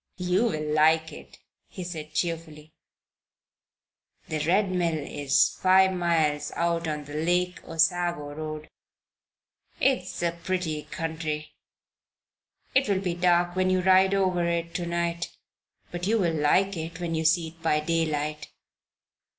[0.17, 2.73] You will like it," he said, cheerfully.
[4.29, 8.67] "The Red Mill is five miles out on the Lake Osago Road.
[9.79, 11.53] It is a pretty country.
[12.73, 15.37] It will be dark when you ride over it to night;
[15.91, 18.47] but you will like it when you see it by daylight."